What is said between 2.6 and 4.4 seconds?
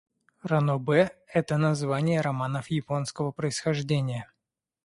японского происхождения.